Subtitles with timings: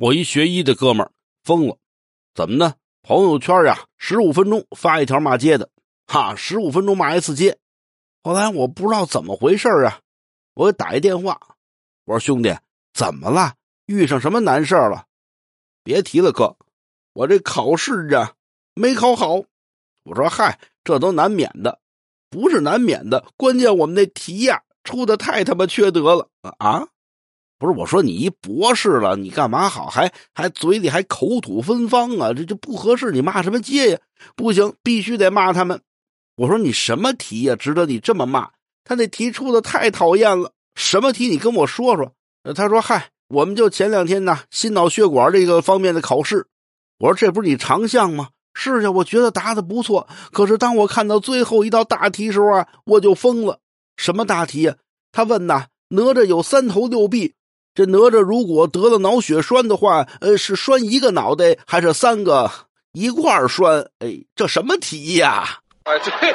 [0.00, 1.12] 我一学医的哥们儿
[1.44, 1.76] 疯了，
[2.34, 2.74] 怎么呢？
[3.02, 5.68] 朋友圈呀，十五分钟发一条骂街的，
[6.06, 7.58] 哈，十五分钟骂一次街。
[8.22, 10.00] 后来我不知道怎么回事啊，
[10.54, 11.38] 我给打一电话，
[12.06, 12.56] 我说兄弟，
[12.94, 13.56] 怎么了？
[13.84, 15.04] 遇上什么难事了？
[15.84, 16.56] 别提了，哥，
[17.12, 18.32] 我这考试啊
[18.72, 19.42] 没考好。
[20.04, 21.78] 我说嗨，这都难免的，
[22.30, 26.88] 不是难免的，关键我们那题呀出的太他妈缺德了啊！
[27.60, 32.32] 不是我说你一博士了，你干嘛好还还嘴里还口吐芬芳啊？
[32.32, 33.98] 这就不合适，你骂什么街呀？
[34.34, 35.82] 不行，必须得骂他们。
[36.36, 38.48] 我说你什么题呀，值得你这么骂？
[38.82, 40.52] 他那题出的太讨厌了。
[40.74, 41.28] 什么题？
[41.28, 42.14] 你跟我说说。
[42.54, 46.46] 他说嗨，我们就前两天呢，心脑血管这个方面的考试。
[47.00, 48.30] 我说这不是你长项吗？
[48.54, 50.08] 是呀，我觉得答的不错。
[50.32, 53.58] 可是当我看到最后一道大题时候啊，我就疯了。
[53.98, 54.76] 什么大题呀？
[55.12, 57.34] 他问呐，哪吒有三头六臂。
[57.74, 62.50] 这哪吒如果得了脑血栓的话，呃，是栓一个脑袋还是三个
[62.92, 63.88] 一块儿栓？
[64.00, 65.60] 哎，这什么题呀？
[65.84, 66.34] 啊，对。